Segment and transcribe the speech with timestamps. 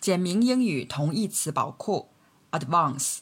[0.00, 2.08] 简明英语同义词宝库
[2.52, 3.18] ，advance。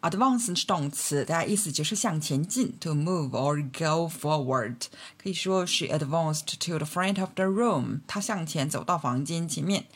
[0.00, 4.76] advance 是动词，大家意思就是向前进，to move or go forward。
[5.20, 9.86] 可以说 she advanced to the front of the room，她向前走到房间前面。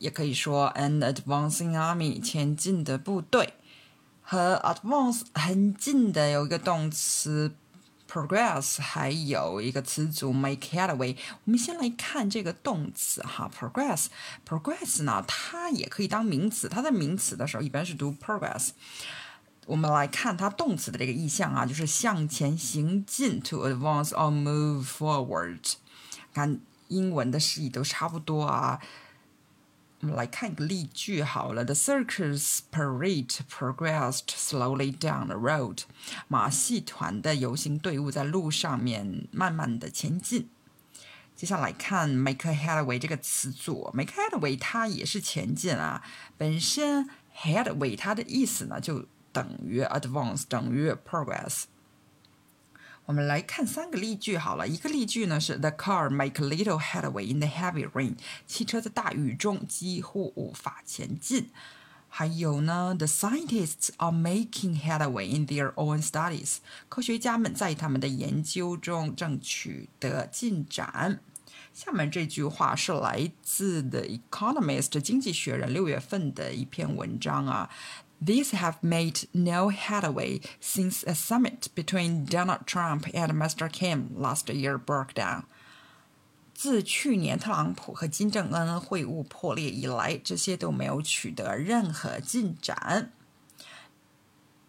[0.00, 3.54] 也可以说 an advancing army，前进的部队。
[4.22, 7.54] 和 advance 很近的有一个动词。
[8.12, 11.16] Progress 还有一个词组 make headway。
[11.44, 14.08] 我们先来看这个动词哈，progress。
[14.46, 18.72] progress 呢，它也可以当名词，它在名词的时候一般是读 progress。
[19.64, 25.74] 我们来看它动词的这个意象啊，就是向前行进，to advance or move forward。
[26.34, 28.78] 看英文的释义都差不多啊。
[30.02, 31.64] 我们来看一个例句好了。
[31.64, 35.84] The circus parade progressed slowly down the road。
[36.26, 40.48] 马戏团的游行队伍在路上面慢慢的前进。
[41.36, 46.02] 接下来看 make headway 这个词组，make headway 它也是前进啊。
[46.36, 51.62] 本身 headway 它的意思呢就等于 advance，等于 progress。
[53.04, 58.14] 我们来看三个例句好了，一个例句呢是 The car make little headway in the heavy rain，
[58.46, 61.50] 汽车在大雨中几乎无法前进。
[62.08, 66.58] 还有呢，The scientists are making headway in their own studies，
[66.88, 71.20] 科学家们在他们的研究中正取得进展。
[71.74, 77.70] 下面这句话是来自《The Economist》经济学人六月份的一篇文章啊。
[78.24, 83.68] These have made no headway since a summit between Donald Trump and Mr.
[83.68, 85.42] Kim last year broke down.
[86.54, 93.10] 自去年特朗普和金正恩会晤破裂以来，这些都没有取得任何进展。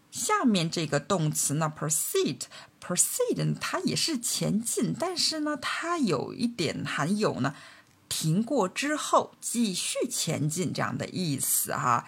[0.09, 7.53] 下面这个动词呢，proceed，proceed 它也是前进，但是呢，它有一点含有呢
[8.09, 12.07] 停过之后继续前进这样的意思哈。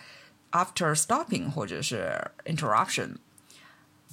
[0.54, 3.16] after stopping 或者是 interruption。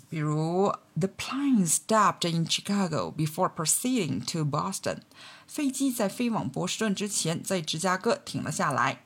[0.10, 5.00] 比如，The plane stopped in Chicago before proceeding to Boston。
[5.46, 9.04] 飞机在飞往波士顿之前，在芝加哥停了下来。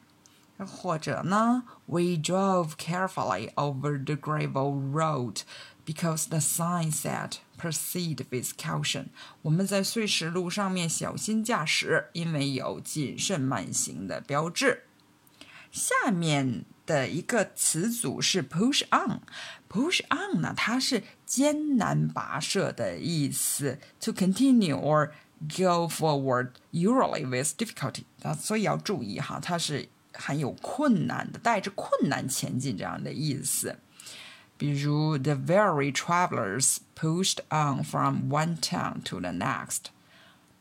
[0.60, 5.42] 或者呢，We drove carefully over the gravel road
[5.84, 9.08] because the sign said proceed with caution。
[9.42, 14.84] 我们在碎石路上面小心驾驶，因为有谨慎慢行的标志。
[15.76, 25.12] 下面的一个词组是 push on，push on 呢，它是艰难跋涉的意思，to continue or
[25.50, 33.78] go forward usually with difficulty 啊，所以要注意哈，它是含有困难的，带着困难前进这样的意思。
[34.58, 39.86] 比如，the weary travelers pushed on from one town to the next。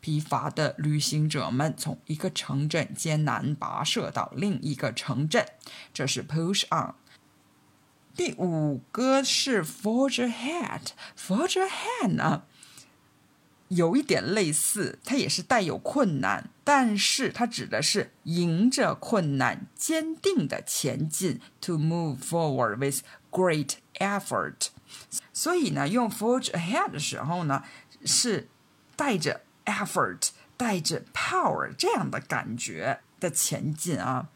[0.06, 5.44] 疲乏的旅行者们从一个城镇艰难跋涉到另一个城镇，
[5.92, 6.94] 这是 push on。
[8.14, 10.90] 第五个是 forge ahead。
[11.18, 12.44] forge ahead 呢，
[13.66, 23.00] 有一点类似，它也是带有困难，但是它指的是迎着困难坚定的前进，to move forward with
[23.32, 24.68] great effort。
[25.32, 27.64] 所以呢，用 forge ahead 的时候呢，
[28.04, 28.46] 是
[28.94, 29.40] 带着。
[29.66, 34.28] Effort 带着 power 这样的感觉的前进啊。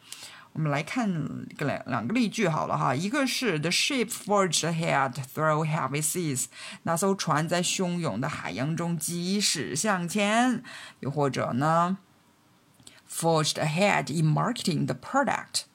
[0.52, 1.08] 我们来看
[1.56, 6.46] 个两两个例句好了哈，一个是 The ship forged ahead through heavy seas，
[6.82, 10.64] 那艘船在汹涌的海洋中疾驶向前。
[10.98, 11.98] 又或者呢
[13.08, 15.66] ，forged ahead in marketing the product，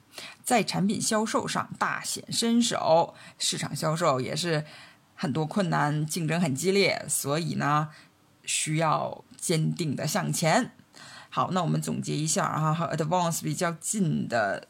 [0.44, 3.14] 在产品销售上大显身手。
[3.38, 4.66] 市场销售也是
[5.14, 7.88] 很多困难，竞争很激烈，所以呢。
[8.46, 10.72] 需要坚定的向前。
[11.28, 14.68] 好，那我们总结一下哈，和 advance 比较近的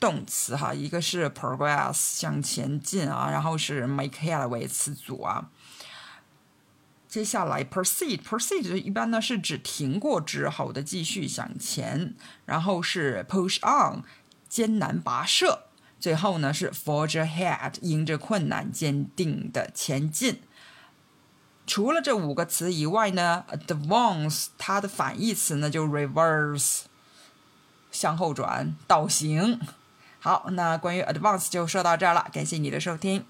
[0.00, 5.50] 动词哈，一个是 progress 向前进啊，然后是 make headway 词组啊。
[7.06, 12.14] 接下来 proceed，proceed 一般呢是指停过之后的继续向前，
[12.46, 14.02] 然后是 push on
[14.48, 15.66] 艰难跋涉，
[16.00, 20.40] 最后呢是 forge ahead 迎着困难坚定的前进。
[21.66, 26.82] 除了这五个词以外呢，advance 它的反义词呢就 reverse，
[27.90, 29.60] 向后转、倒行。
[30.20, 33.24] 好，那关于 advance 就说到这儿了，感谢你的收听。